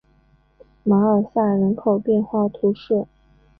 [0.83, 3.05] 马尔赛人口变化图示